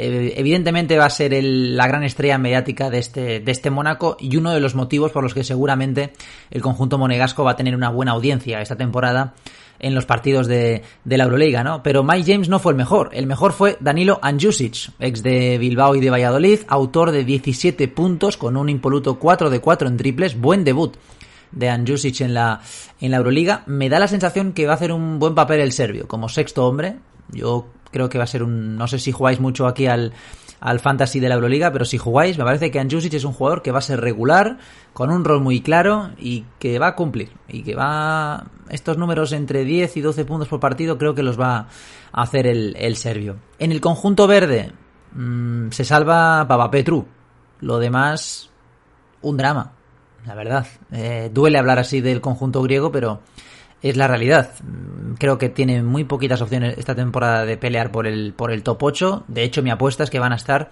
Eh, 0.00 0.34
evidentemente 0.36 0.96
va 0.96 1.06
a 1.06 1.10
ser 1.10 1.36
la 1.42 1.88
gran 1.88 2.04
estrella 2.04 2.38
mediática 2.38 2.88
de 2.88 2.98
este, 3.00 3.40
de 3.40 3.50
este 3.50 3.68
Mónaco 3.68 4.16
y 4.20 4.36
uno 4.36 4.52
de 4.52 4.60
los 4.60 4.76
motivos 4.76 5.10
por 5.10 5.24
los 5.24 5.34
que 5.34 5.42
seguramente 5.42 6.12
el 6.52 6.62
conjunto 6.62 6.98
monegasco 6.98 7.42
va 7.42 7.50
a 7.50 7.56
tener 7.56 7.74
una 7.74 7.88
buena 7.88 8.12
audiencia 8.12 8.62
esta 8.62 8.76
temporada 8.76 9.34
en 9.80 9.96
los 9.96 10.06
partidos 10.06 10.46
de, 10.46 10.82
la 11.04 11.24
Euroliga, 11.24 11.64
¿no? 11.64 11.82
Pero 11.82 12.04
Mike 12.04 12.32
James 12.32 12.48
no 12.48 12.60
fue 12.60 12.72
el 12.72 12.78
mejor. 12.78 13.10
El 13.12 13.26
mejor 13.26 13.52
fue 13.52 13.76
Danilo 13.80 14.20
Anjusic, 14.22 14.92
ex 15.00 15.22
de 15.24 15.58
Bilbao 15.58 15.96
y 15.96 16.00
de 16.00 16.10
Valladolid, 16.10 16.60
autor 16.68 17.10
de 17.10 17.24
17 17.24 17.88
puntos 17.88 18.36
con 18.36 18.56
un 18.56 18.68
impoluto 18.68 19.18
4 19.18 19.50
de 19.50 19.58
4 19.58 19.88
en 19.88 19.96
triples. 19.96 20.40
Buen 20.40 20.62
debut 20.62 20.96
de 21.50 21.70
Anjusic 21.70 22.20
en 22.20 22.34
la, 22.34 22.60
en 23.00 23.10
la 23.10 23.16
Euroliga. 23.16 23.64
Me 23.66 23.88
da 23.88 23.98
la 23.98 24.06
sensación 24.06 24.52
que 24.52 24.66
va 24.66 24.74
a 24.74 24.76
hacer 24.76 24.92
un 24.92 25.18
buen 25.18 25.34
papel 25.34 25.58
el 25.58 25.72
serbio, 25.72 26.06
como 26.06 26.28
sexto 26.28 26.66
hombre. 26.66 26.98
Yo 27.30 27.66
creo 27.90 28.08
que 28.08 28.18
va 28.18 28.24
a 28.24 28.28
ser 28.28 28.42
un... 28.42 28.76
No 28.76 28.86
sé 28.88 28.98
si 28.98 29.12
jugáis 29.12 29.40
mucho 29.40 29.66
aquí 29.66 29.86
al 29.86 30.12
al 30.60 30.80
fantasy 30.80 31.20
de 31.20 31.28
la 31.28 31.36
Euroliga, 31.36 31.72
pero 31.72 31.84
si 31.84 31.98
jugáis, 31.98 32.36
me 32.38 32.44
parece 32.44 32.70
que 32.70 32.80
Anjusic 32.80 33.14
es 33.14 33.24
un 33.24 33.32
jugador 33.32 33.62
que 33.62 33.70
va 33.70 33.78
a 33.78 33.82
ser 33.82 34.00
regular, 34.00 34.58
con 34.92 35.10
un 35.10 35.24
rol 35.24 35.40
muy 35.40 35.60
claro 35.60 36.10
y 36.18 36.44
que 36.58 36.78
va 36.78 36.88
a 36.88 36.96
cumplir. 36.96 37.30
Y 37.48 37.62
que 37.62 37.74
va. 37.74 38.46
Estos 38.68 38.98
números 38.98 39.32
entre 39.32 39.64
10 39.64 39.96
y 39.96 40.00
12 40.00 40.24
puntos 40.24 40.48
por 40.48 40.60
partido, 40.60 40.98
creo 40.98 41.14
que 41.14 41.22
los 41.22 41.38
va 41.38 41.68
a 42.12 42.22
hacer 42.22 42.46
el, 42.46 42.96
serbio. 42.96 43.36
En 43.58 43.72
el 43.72 43.80
conjunto 43.80 44.26
verde, 44.26 44.72
mm, 45.12 45.70
se 45.70 45.84
salva 45.84 46.46
Papa 46.48 46.70
Petru. 46.70 47.06
Lo 47.60 47.78
demás, 47.78 48.50
un 49.22 49.36
drama, 49.36 49.72
la 50.26 50.34
verdad. 50.34 50.66
Eh, 50.92 51.30
duele 51.32 51.58
hablar 51.58 51.78
así 51.78 52.00
del 52.00 52.20
conjunto 52.20 52.62
griego, 52.62 52.92
pero 52.92 53.20
es 53.82 53.96
la 53.96 54.08
realidad. 54.08 54.50
Creo 55.18 55.38
que 55.38 55.48
tiene 55.48 55.82
muy 55.82 56.04
poquitas 56.04 56.40
opciones 56.42 56.76
esta 56.78 56.94
temporada 56.94 57.44
de 57.44 57.56
pelear 57.56 57.90
por 57.90 58.06
el, 58.06 58.32
por 58.34 58.52
el 58.52 58.62
top 58.62 58.82
8. 58.82 59.24
De 59.28 59.44
hecho, 59.44 59.62
mi 59.62 59.70
apuesta 59.70 60.04
es 60.04 60.10
que 60.10 60.18
van 60.18 60.32
a 60.32 60.36
estar 60.36 60.70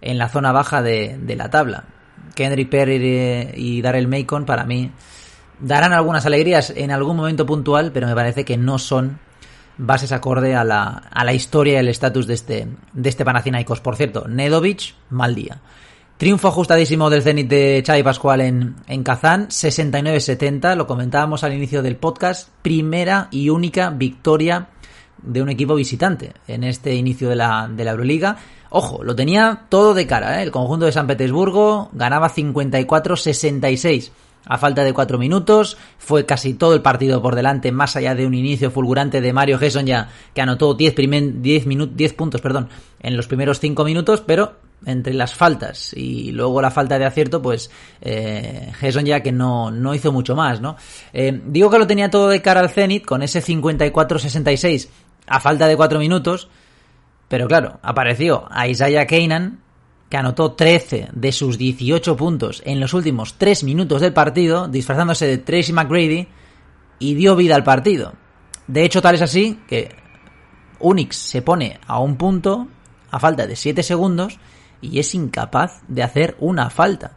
en 0.00 0.18
la 0.18 0.28
zona 0.28 0.52
baja 0.52 0.82
de, 0.82 1.18
la 1.36 1.50
tabla. 1.50 1.84
Kendrick 2.34 2.70
Perry 2.70 3.50
y 3.54 3.82
Darrell 3.82 4.08
Macon, 4.08 4.44
para 4.44 4.64
mí, 4.64 4.90
darán 5.60 5.92
algunas 5.92 6.24
alegrías 6.26 6.70
en 6.70 6.90
algún 6.90 7.16
momento 7.16 7.46
puntual, 7.46 7.90
pero 7.92 8.06
me 8.06 8.14
parece 8.14 8.44
que 8.44 8.56
no 8.56 8.78
son 8.78 9.18
bases 9.76 10.12
acorde 10.12 10.54
a 10.54 10.64
la, 10.64 10.88
a 10.88 11.24
la 11.24 11.32
historia 11.32 11.74
y 11.74 11.76
el 11.76 11.88
estatus 11.88 12.26
de 12.26 12.34
este, 12.34 12.68
de 12.92 13.08
este 13.08 13.24
Panathinaikos. 13.24 13.80
Por 13.80 13.96
cierto, 13.96 14.26
Nedovic, 14.28 14.94
mal 15.10 15.34
día. 15.34 15.60
Triunfo 16.18 16.48
ajustadísimo 16.48 17.10
del 17.10 17.22
Zenit 17.22 17.48
de 17.48 17.84
Xavi 17.86 18.02
Pascual 18.02 18.40
en, 18.40 18.74
en 18.88 19.04
Kazán, 19.04 19.46
69-70, 19.50 20.74
lo 20.74 20.88
comentábamos 20.88 21.44
al 21.44 21.52
inicio 21.52 21.80
del 21.80 21.94
podcast, 21.94 22.48
primera 22.60 23.28
y 23.30 23.50
única 23.50 23.90
victoria 23.90 24.66
de 25.22 25.42
un 25.42 25.48
equipo 25.48 25.76
visitante 25.76 26.32
en 26.48 26.64
este 26.64 26.96
inicio 26.96 27.28
de 27.28 27.36
la, 27.36 27.70
de 27.72 27.84
la 27.84 27.92
Euroliga. 27.92 28.36
Ojo, 28.70 29.04
lo 29.04 29.14
tenía 29.14 29.66
todo 29.68 29.94
de 29.94 30.08
cara, 30.08 30.40
¿eh? 30.40 30.42
el 30.42 30.50
conjunto 30.50 30.86
de 30.86 30.92
San 30.92 31.06
Petersburgo 31.06 31.88
ganaba 31.92 32.34
54-66 32.34 34.10
a 34.46 34.58
falta 34.58 34.84
de 34.84 34.92
cuatro 34.92 35.18
minutos. 35.18 35.76
Fue 35.98 36.26
casi 36.26 36.54
todo 36.54 36.74
el 36.74 36.82
partido 36.82 37.20
por 37.22 37.34
delante, 37.34 37.72
más 37.72 37.96
allá 37.96 38.14
de 38.14 38.26
un 38.26 38.34
inicio 38.34 38.70
fulgurante 38.70 39.20
de 39.20 39.32
Mario 39.32 39.58
Gesson 39.58 39.86
ya, 39.86 40.08
que 40.34 40.40
anotó 40.40 40.74
10, 40.74 40.94
10, 41.40 41.64
10 41.94 42.12
puntos 42.14 42.40
perdón, 42.40 42.68
en 43.00 43.16
los 43.16 43.26
primeros 43.26 43.60
cinco 43.60 43.84
minutos, 43.84 44.22
pero 44.26 44.56
entre 44.86 45.12
las 45.14 45.34
faltas 45.34 45.92
y 45.94 46.30
luego 46.32 46.62
la 46.62 46.70
falta 46.70 46.98
de 46.98 47.04
acierto, 47.04 47.42
pues 47.42 47.70
eh, 48.00 48.72
Gerson 48.78 49.04
ya 49.04 49.20
que 49.20 49.32
no, 49.32 49.70
no 49.70 49.94
hizo 49.94 50.12
mucho 50.12 50.36
más, 50.36 50.60
¿no? 50.60 50.76
Eh, 51.12 51.40
digo 51.46 51.70
que 51.70 51.78
lo 51.78 51.86
tenía 51.86 52.10
todo 52.10 52.28
de 52.28 52.42
cara 52.42 52.60
al 52.60 52.70
Zenit 52.70 53.04
con 53.04 53.22
ese 53.22 53.42
54-66 53.42 54.88
a 55.26 55.40
falta 55.40 55.66
de 55.66 55.76
cuatro 55.76 55.98
minutos, 55.98 56.48
pero 57.28 57.48
claro, 57.48 57.78
apareció 57.82 58.46
a 58.50 58.68
Isaiah 58.68 59.06
Keinan 59.06 59.60
que 60.08 60.16
anotó 60.16 60.52
13 60.52 61.08
de 61.12 61.32
sus 61.32 61.58
18 61.58 62.16
puntos 62.16 62.62
en 62.64 62.80
los 62.80 62.94
últimos 62.94 63.34
3 63.34 63.64
minutos 63.64 64.00
del 64.00 64.12
partido, 64.12 64.68
disfrazándose 64.68 65.26
de 65.26 65.38
Tracy 65.38 65.72
McGrady, 65.72 66.28
y 66.98 67.14
dio 67.14 67.36
vida 67.36 67.54
al 67.54 67.64
partido. 67.64 68.14
De 68.66 68.84
hecho, 68.84 69.02
tal 69.02 69.14
es 69.14 69.22
así 69.22 69.60
que 69.68 69.94
Unix 70.80 71.16
se 71.16 71.42
pone 71.42 71.78
a 71.86 71.98
un 72.00 72.16
punto 72.16 72.68
a 73.10 73.18
falta 73.18 73.46
de 73.46 73.56
7 73.56 73.82
segundos 73.82 74.38
y 74.80 74.98
es 74.98 75.14
incapaz 75.14 75.82
de 75.88 76.02
hacer 76.02 76.36
una 76.40 76.70
falta. 76.70 77.12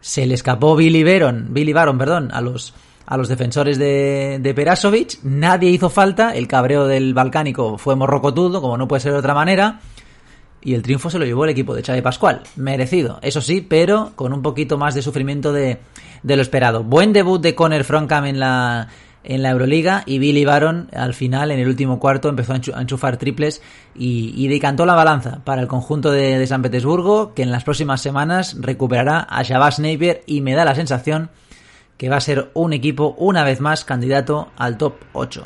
Se 0.00 0.26
le 0.26 0.34
escapó 0.34 0.74
Billy 0.76 1.04
Baron, 1.04 1.48
Billy 1.50 1.72
Baron, 1.72 1.98
perdón, 1.98 2.30
a 2.32 2.40
los 2.40 2.74
a 3.04 3.16
los 3.16 3.28
defensores 3.28 3.78
de, 3.78 4.38
de 4.40 4.54
Perasovic, 4.54 5.18
nadie 5.24 5.70
hizo 5.70 5.90
falta, 5.90 6.34
el 6.34 6.46
cabreo 6.46 6.86
del 6.86 7.14
balcánico 7.14 7.76
fue 7.76 7.96
morrocotudo, 7.96 8.62
como 8.62 8.78
no 8.78 8.86
puede 8.86 9.00
ser 9.00 9.12
de 9.12 9.18
otra 9.18 9.34
manera, 9.34 9.80
y 10.62 10.74
el 10.74 10.82
triunfo 10.82 11.10
se 11.10 11.18
lo 11.18 11.24
llevó 11.24 11.44
el 11.44 11.50
equipo 11.50 11.74
de 11.74 11.82
Xavi 11.82 12.00
Pascual. 12.00 12.42
Merecido, 12.56 13.18
eso 13.22 13.40
sí, 13.40 13.60
pero 13.60 14.12
con 14.16 14.32
un 14.32 14.42
poquito 14.42 14.78
más 14.78 14.94
de 14.94 15.02
sufrimiento 15.02 15.52
de, 15.52 15.78
de 16.22 16.36
lo 16.36 16.42
esperado. 16.42 16.84
Buen 16.84 17.12
debut 17.12 17.40
de 17.40 17.54
Conor 17.54 17.84
Fronkam 17.84 18.26
en 18.26 18.38
la, 18.38 18.88
en 19.24 19.42
la 19.42 19.50
Euroliga 19.50 20.02
y 20.06 20.18
Billy 20.18 20.44
Baron 20.44 20.88
al 20.92 21.14
final, 21.14 21.50
en 21.50 21.60
el 21.60 21.68
último 21.68 21.98
cuarto, 21.98 22.28
empezó 22.28 22.52
a 22.52 22.80
enchufar 22.80 23.16
triples 23.16 23.62
y, 23.94 24.48
decantó 24.48 24.86
la 24.86 24.94
balanza 24.94 25.40
para 25.44 25.62
el 25.62 25.68
conjunto 25.68 26.10
de, 26.10 26.38
de, 26.38 26.46
San 26.46 26.62
Petersburgo, 26.62 27.34
que 27.34 27.42
en 27.42 27.50
las 27.50 27.64
próximas 27.64 28.00
semanas 28.00 28.56
recuperará 28.60 29.26
a 29.28 29.42
Shabazz 29.42 29.78
Napier 29.78 30.22
y 30.26 30.40
me 30.40 30.54
da 30.54 30.64
la 30.64 30.74
sensación 30.74 31.30
que 31.96 32.08
va 32.08 32.16
a 32.16 32.20
ser 32.20 32.50
un 32.54 32.72
equipo 32.72 33.14
una 33.18 33.44
vez 33.44 33.60
más 33.60 33.84
candidato 33.84 34.50
al 34.56 34.76
top 34.76 34.94
8. 35.12 35.44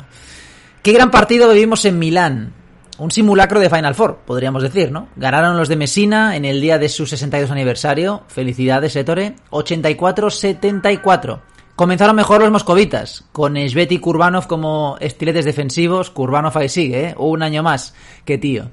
Qué 0.81 0.93
gran 0.93 1.11
partido 1.11 1.51
vivimos 1.51 1.85
en 1.85 1.99
Milán 1.99 2.53
un 2.97 3.11
simulacro 3.11 3.59
de 3.59 3.69
Final 3.69 3.95
Four, 3.95 4.19
podríamos 4.25 4.63
decir, 4.63 4.91
¿no? 4.91 5.07
Ganaron 5.15 5.57
los 5.57 5.69
de 5.69 5.75
Messina 5.75 6.35
en 6.35 6.45
el 6.45 6.61
día 6.61 6.77
de 6.77 6.89
su 6.89 7.05
62 7.05 7.51
aniversario. 7.51 8.23
Felicidades, 8.27 8.95
Ettore. 8.95 9.35
84-74. 9.51 11.41
Comenzaron 11.75 12.15
mejor 12.15 12.41
los 12.41 12.49
moscovitas, 12.49 13.25
con 13.31 13.55
Sveti 13.55 13.99
Kurbanov 13.99 14.47
como 14.47 14.97
estiletes 14.99 15.45
defensivos. 15.45 16.09
Kurbanov 16.09 16.57
ahí 16.57 16.69
sigue, 16.69 17.09
¿eh? 17.09 17.15
Un 17.19 17.43
año 17.43 17.61
más. 17.61 17.93
Qué 18.25 18.39
tío. 18.39 18.71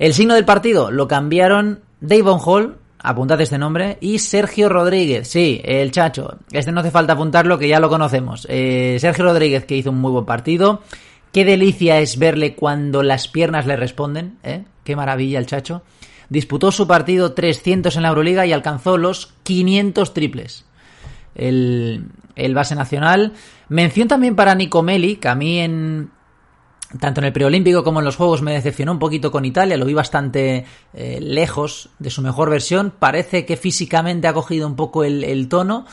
El 0.00 0.14
signo 0.14 0.34
del 0.34 0.44
partido 0.44 0.90
lo 0.90 1.06
cambiaron 1.06 1.82
Davon 2.00 2.40
Hall, 2.44 2.78
apuntad 2.98 3.40
este 3.40 3.56
nombre, 3.56 3.98
y 4.00 4.18
Sergio 4.18 4.68
Rodríguez, 4.68 5.28
sí, 5.28 5.60
el 5.62 5.92
chacho. 5.92 6.38
Este 6.50 6.72
no 6.72 6.80
hace 6.80 6.90
falta 6.90 7.12
apuntarlo, 7.12 7.56
que 7.56 7.68
ya 7.68 7.78
lo 7.78 7.88
conocemos. 7.88 8.46
Eh, 8.50 8.96
Sergio 8.98 9.26
Rodríguez, 9.26 9.64
que 9.64 9.76
hizo 9.76 9.90
un 9.90 10.00
muy 10.00 10.10
buen 10.10 10.24
partido. 10.24 10.82
Qué 11.32 11.44
delicia 11.44 12.00
es 12.00 12.18
verle 12.18 12.54
cuando 12.54 13.02
las 13.02 13.28
piernas 13.28 13.66
le 13.66 13.76
responden, 13.76 14.38
¿eh? 14.42 14.64
Qué 14.84 14.96
maravilla 14.96 15.38
el 15.38 15.46
chacho. 15.46 15.82
Disputó 16.28 16.72
su 16.72 16.86
partido 16.86 17.32
300 17.32 17.94
en 17.96 18.02
la 18.02 18.08
Euroliga 18.08 18.46
y 18.46 18.52
alcanzó 18.52 18.96
los 18.96 19.34
500 19.42 20.14
triples. 20.14 20.64
El, 21.34 22.06
el 22.36 22.54
base 22.54 22.74
nacional. 22.74 23.32
Mención 23.68 24.08
también 24.08 24.34
para 24.34 24.54
Nico 24.54 24.82
Meli, 24.82 25.16
que 25.16 25.28
a 25.28 25.34
mí 25.34 25.58
en, 25.58 26.10
tanto 26.98 27.20
en 27.20 27.26
el 27.26 27.32
preolímpico 27.32 27.84
como 27.84 28.00
en 28.00 28.04
los 28.04 28.16
juegos 28.16 28.42
me 28.42 28.52
decepcionó 28.52 28.92
un 28.92 28.98
poquito 28.98 29.30
con 29.30 29.44
Italia, 29.44 29.76
lo 29.76 29.86
vi 29.86 29.94
bastante 29.94 30.64
eh, 30.92 31.18
lejos 31.20 31.90
de 31.98 32.10
su 32.10 32.22
mejor 32.22 32.50
versión. 32.50 32.92
Parece 32.98 33.46
que 33.46 33.56
físicamente 33.56 34.26
ha 34.26 34.32
cogido 34.32 34.66
un 34.66 34.76
poco 34.76 35.04
el, 35.04 35.22
el 35.22 35.48
tono. 35.48 35.86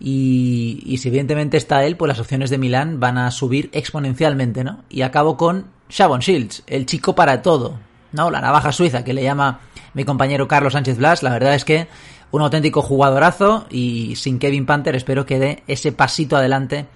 Y, 0.00 0.82
y, 0.84 0.98
si 0.98 1.08
evidentemente 1.08 1.56
está 1.56 1.84
él, 1.84 1.96
pues 1.96 2.08
las 2.08 2.18
opciones 2.18 2.50
de 2.50 2.58
Milán 2.58 3.00
van 3.00 3.16
a 3.16 3.30
subir 3.30 3.70
exponencialmente, 3.72 4.64
¿no? 4.64 4.84
Y 4.90 5.02
acabo 5.02 5.36
con 5.36 5.66
Shavon 5.88 6.20
Shields, 6.20 6.64
el 6.66 6.84
chico 6.84 7.14
para 7.14 7.42
todo, 7.42 7.78
¿no? 8.12 8.30
La 8.30 8.40
navaja 8.40 8.72
suiza 8.72 9.04
que 9.04 9.14
le 9.14 9.22
llama 9.22 9.60
mi 9.94 10.04
compañero 10.04 10.48
Carlos 10.48 10.72
Sánchez 10.72 10.98
Blas. 10.98 11.22
La 11.22 11.30
verdad 11.30 11.54
es 11.54 11.64
que 11.64 11.86
un 12.30 12.42
auténtico 12.42 12.82
jugadorazo 12.82 13.66
y 13.70 14.16
sin 14.16 14.38
Kevin 14.38 14.66
Panther 14.66 14.96
espero 14.96 15.24
que 15.24 15.38
dé 15.38 15.62
ese 15.68 15.92
pasito 15.92 16.36
adelante 16.36 16.86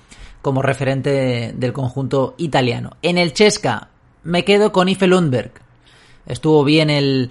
como 0.43 0.63
referente 0.63 1.53
del 1.55 1.73
conjunto 1.73 2.35
italiano. 2.39 2.97
En 3.03 3.19
el 3.19 3.33
Chesca 3.33 3.89
me 4.25 4.45
quedo 4.45 4.73
con 4.73 4.89
Ife 4.89 5.07
Lundberg. 5.07 5.53
Estuvo 6.27 6.65
bien 6.65 6.91
el, 6.91 7.31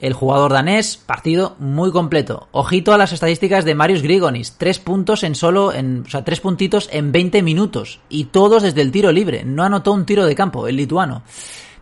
el 0.00 0.14
jugador 0.14 0.52
danés, 0.52 0.96
partido 0.96 1.56
muy 1.58 1.92
completo. 1.92 2.48
Ojito 2.52 2.92
a 2.92 2.98
las 2.98 3.12
estadísticas 3.12 3.64
de 3.64 3.74
Marius 3.74 4.02
Grigonis, 4.02 4.56
tres 4.56 4.78
puntos 4.78 5.22
en 5.22 5.34
solo, 5.34 5.72
en, 5.72 6.04
o 6.06 6.10
sea, 6.10 6.24
tres 6.24 6.40
puntitos 6.40 6.88
en 6.92 7.12
20 7.12 7.42
minutos 7.42 8.00
y 8.08 8.24
todos 8.24 8.62
desde 8.62 8.80
el 8.80 8.92
tiro 8.92 9.12
libre. 9.12 9.44
No 9.44 9.62
anotó 9.62 9.92
un 9.92 10.06
tiro 10.06 10.26
de 10.26 10.34
campo 10.34 10.66
el 10.66 10.76
lituano. 10.76 11.22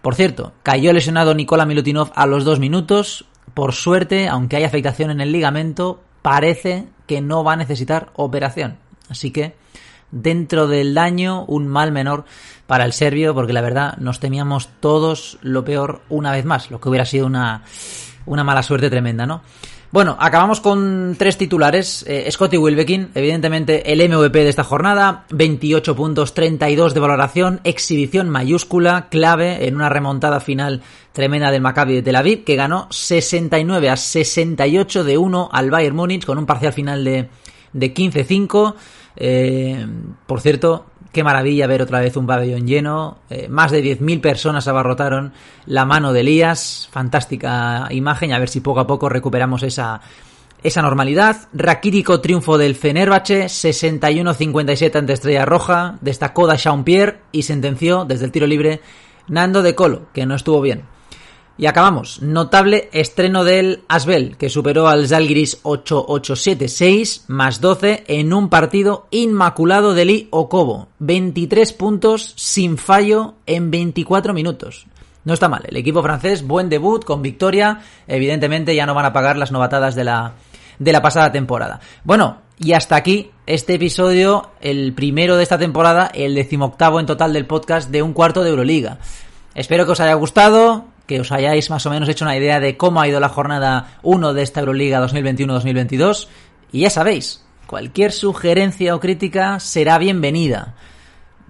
Por 0.03 0.15
cierto, 0.15 0.53
cayó 0.63 0.93
lesionado 0.93 1.35
Nikola 1.35 1.67
Milutinov 1.67 2.11
a 2.15 2.27
los 2.27 2.45
dos 2.45 2.59
minutos. 2.59 3.25
Por 3.55 3.73
suerte, 3.73 4.29
aunque 4.29 4.57
hay 4.57 4.65
afectación 4.65 5.11
en 5.11 5.21
el 5.21 5.33
ligamento, 5.33 6.01
parece 6.23 6.87
que 7.07 7.21
no 7.21 7.45
va 7.45 7.55
a 7.55 7.57
necesitar 7.57 8.11
operación. 8.15 8.79
Así 9.09 9.31
que 9.31 9.55
dentro 10.11 10.67
del 10.67 10.95
daño, 10.95 11.45
un 11.45 11.69
mal 11.69 11.93
menor 11.93 12.25
para 12.67 12.85
el 12.85 12.93
serbio, 12.93 13.35
porque 13.35 13.53
la 13.53 13.61
verdad 13.61 13.97
nos 13.99 14.21
temíamos 14.21 14.69
todos 14.81 15.39
lo 15.43 15.65
peor 15.65 16.03
una 16.09 16.33
vez 16.33 16.45
más, 16.45 16.71
lo 16.71 16.81
que 16.81 16.89
hubiera 16.89 17.05
sido 17.05 17.27
una 17.27 17.65
una 18.29 18.45
mala 18.45 18.63
suerte 18.63 18.91
tremenda, 18.91 19.27
¿no? 19.27 19.43
Bueno, 19.91 20.19
acabamos 20.21 20.61
con 20.61 21.17
tres 21.19 21.39
titulares. 21.39 22.05
Eh, 22.07 22.31
Scotty 22.31 22.59
Wilbekin, 22.59 23.09
evidentemente 23.15 23.91
el 23.91 24.07
MVP 24.07 24.45
de 24.45 24.51
esta 24.51 24.63
jornada, 24.63 25.25
28 25.31 25.97
puntos, 25.97 26.35
32 26.35 26.93
de 26.93 27.01
valoración, 27.01 27.61
exhibición 27.65 28.29
mayúscula, 28.29 29.09
clave 29.09 29.67
en 29.67 29.77
una 29.77 29.89
remontada 29.89 30.41
final 30.41 30.83
tremenda 31.13 31.51
del 31.51 31.63
Maccabi 31.63 31.95
de 31.95 32.03
Tel 32.03 32.17
Aviv, 32.17 32.45
que 32.45 32.55
ganó 32.55 32.87
69 32.91 33.89
a 33.89 33.97
68 33.97 35.05
de 35.05 35.17
1 35.17 35.49
al 35.51 35.71
Bayern 35.71 35.97
Múnich 35.97 36.27
con 36.27 36.37
un 36.37 36.45
parcial 36.45 36.75
final 36.75 37.03
de, 37.03 37.31
de 37.73 37.95
15-5. 37.95 38.75
Eh, 39.17 39.87
por 40.27 40.43
cierto, 40.43 40.85
Qué 41.13 41.25
maravilla 41.25 41.67
ver 41.67 41.83
otra 41.83 42.01
vez 42.01 42.17
un 42.17 42.27
pabellón 42.27 42.67
lleno. 42.67 43.19
Eh, 43.31 43.49
más 43.49 43.71
de 43.71 43.83
10.000 43.83 44.21
personas 44.21 44.69
abarrotaron 44.69 45.33
la 45.67 45.85
mano 45.85 46.13
de 46.13 46.21
Elías. 46.21 46.89
Fantástica 46.91 47.89
imagen. 47.91 48.33
A 48.33 48.39
ver 48.39 48.49
si 48.49 48.61
poco 48.61 48.81
a 48.81 48.87
poco 48.87 49.09
recuperamos 49.09 49.63
esa, 49.63 50.01
esa 50.63 50.83
normalidad. 50.83 51.49
Raquítico 51.55 52.21
triunfo 52.21 52.59
del 52.59 52.75
Fenerbahce. 52.75 53.47
61-57 53.47 54.97
ante 54.97 55.15
Estrella 55.15 55.47
Roja. 55.47 55.97
Destacó 56.03 56.47
da 56.47 56.57
Pierre 56.85 57.21
y 57.33 57.43
sentenció 57.43 58.05
desde 58.05 58.27
el 58.27 58.33
tiro 58.33 58.47
libre 58.47 58.81
Nando 59.29 59.63
de 59.63 59.75
Colo, 59.75 60.09
que 60.13 60.27
no 60.27 60.35
estuvo 60.35 60.61
bien. 60.61 60.85
Y 61.59 61.67
acabamos. 61.67 62.23
Notable 62.23 62.89
estreno 62.93 63.43
del 63.43 63.83
Asbel, 63.89 64.37
que 64.37 64.49
superó 64.49 64.87
al 64.87 65.09
Zalgiris 65.09 65.61
8-8-7-6 65.65 67.25
más 67.27 67.61
12 67.61 68.05
en 68.07 68.33
un 68.33 68.49
partido 68.49 69.09
inmaculado 69.11 69.93
de 69.93 70.05
Lee 70.05 70.29
Okobo. 70.31 70.87
23 71.01 71.73
puntos 71.73 72.33
sin 72.37 72.79
fallo 72.79 73.35
en 73.45 73.73
24 73.73 74.33
minutos. 74.33 74.87
No 75.25 75.35
está 75.35 75.49
mal. 75.49 75.65
El 75.67 75.77
equipo 75.77 76.01
francés, 76.01 76.47
buen 76.47 76.69
debut, 76.69 77.05
con 77.05 77.23
victoria. 77.23 77.81
Evidentemente 78.07 78.77
ya 78.77 78.87
no 78.87 78.95
van 78.95 79.07
a 79.07 79.13
pagar 79.13 79.37
las 79.37 79.51
novatadas 79.51 79.97
de 79.97 80.05
la, 80.05 80.35
de 80.79 80.93
la 80.93 81.03
pasada 81.03 81.33
temporada. 81.33 81.81
Bueno, 82.05 82.39
y 82.57 82.73
hasta 82.75 82.95
aquí 82.95 83.33
este 83.47 83.75
episodio, 83.75 84.51
el 84.61 84.93
primero 84.95 85.37
de 85.37 85.43
esta 85.43 85.59
temporada, 85.59 86.07
el 86.15 86.37
decimoctavo 86.37 87.01
en 87.01 87.07
total 87.07 87.33
del 87.33 87.47
podcast 87.47 87.91
de 87.91 88.03
un 88.03 88.13
cuarto 88.13 88.45
de 88.45 88.51
Euroliga. 88.51 88.99
Espero 89.55 89.87
que 89.87 89.93
os 89.93 90.01
haya 90.01 90.15
gustado, 90.15 90.87
que 91.09 91.21
os 91.21 91.33
hayáis 91.33 91.71
más 91.71 91.87
o 91.87 91.91
menos 91.91 92.09
hecho 92.09 92.27
una 92.27 92.37
idea 92.37 92.61
de 92.61 92.77
cómo 92.77 93.01
ha 93.01 93.09
ido 93.09 93.19
la 93.19 93.31
jornada 93.31 93.99
1 94.03 94.35
de 94.35 94.43
esta 94.43 94.61
Euroliga 94.61 95.01
2021-2022. 95.01 96.29
Y 96.71 96.81
ya 96.81 96.91
sabéis, 96.91 97.43
cualquier 97.67 98.13
sugerencia 98.13 98.95
o 98.95 99.01
crítica 99.01 99.59
será 99.59 99.97
bienvenida. 99.97 100.75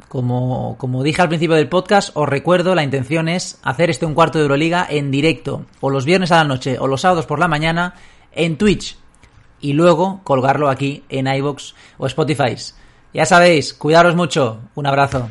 Como, 0.08 0.76
como 0.78 1.02
dije 1.02 1.20
al 1.20 1.28
principio 1.28 1.56
del 1.56 1.68
podcast, 1.68 2.10
os 2.14 2.28
recuerdo, 2.28 2.76
la 2.76 2.84
intención 2.84 3.28
es 3.28 3.58
hacer 3.64 3.90
este 3.90 4.06
un 4.06 4.14
cuarto 4.14 4.38
de 4.38 4.44
Euroliga 4.44 4.86
en 4.88 5.10
directo, 5.10 5.66
o 5.80 5.90
los 5.90 6.04
viernes 6.04 6.30
a 6.30 6.36
la 6.36 6.44
noche, 6.44 6.78
o 6.78 6.86
los 6.86 7.00
sábados 7.00 7.26
por 7.26 7.40
la 7.40 7.48
mañana, 7.48 7.94
en 8.32 8.56
Twitch, 8.58 8.96
y 9.60 9.72
luego 9.72 10.20
colgarlo 10.22 10.70
aquí 10.70 11.02
en 11.08 11.26
iBox 11.26 11.74
o 11.98 12.06
Spotify. 12.06 12.54
Ya 13.12 13.26
sabéis, 13.26 13.74
cuidaros 13.74 14.14
mucho. 14.14 14.60
Un 14.76 14.86
abrazo. 14.86 15.28